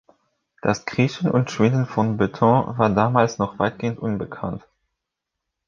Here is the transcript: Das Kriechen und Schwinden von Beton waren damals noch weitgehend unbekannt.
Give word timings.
Das 0.63 0.85
Kriechen 0.87 1.29
und 1.29 1.51
Schwinden 1.51 1.85
von 1.85 2.17
Beton 2.17 2.75
waren 2.79 2.95
damals 2.95 3.37
noch 3.37 3.59
weitgehend 3.59 3.99
unbekannt. 3.99 4.67